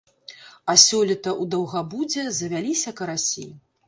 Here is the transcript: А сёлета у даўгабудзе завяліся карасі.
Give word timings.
А 0.71 0.75
сёлета 0.83 1.33
у 1.43 1.45
даўгабудзе 1.51 2.23
завяліся 2.39 2.95
карасі. 3.01 3.45